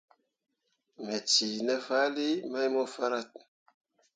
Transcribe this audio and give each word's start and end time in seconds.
Me 1.03 1.15
cii 1.29 1.57
ne 1.67 1.75
fahlii 1.85 2.37
mai 2.51 2.67
mo 2.73 2.83
farah. 2.93 3.25